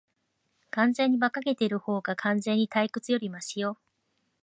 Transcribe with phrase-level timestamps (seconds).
[0.71, 3.77] 完全に馬鹿げているほうが、完全に退屈よりマシよ。